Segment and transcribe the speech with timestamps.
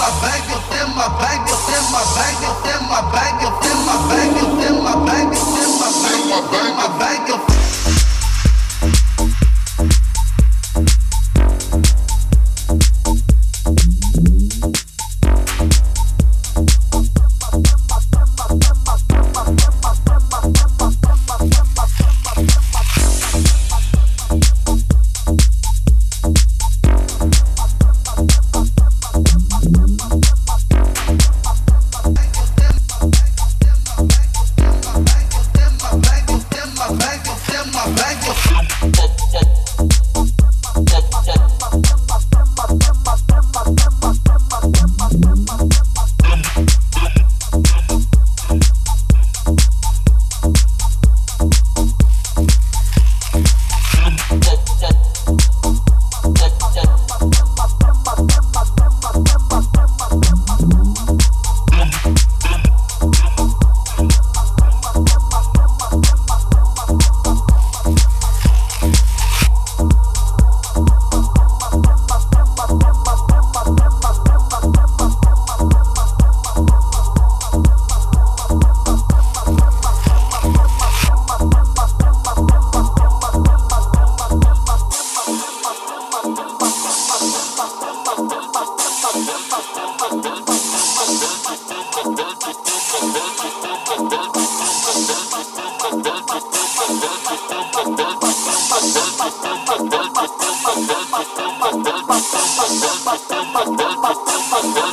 [0.00, 4.39] my bag, it's my bag, it's my bag, it's my bag, it's my bag.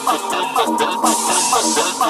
[0.08, 2.07] pa pa pa